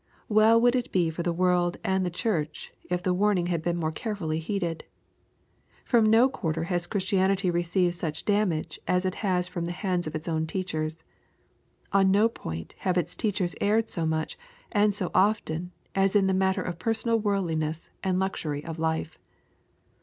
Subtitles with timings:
[0.29, 3.61] Well would it be for the world and the Church if the warn ing had
[3.61, 4.83] been more carefully heeded'
[5.87, 10.07] 1 Prom no quarter has Christianity received such damage as it has from the hands
[10.07, 11.03] of its own teachers.
[11.93, 14.39] On no point have its teachers erred so much,
[14.71, 19.19] and so often, as in the matter of personal worldliness and luxury of life.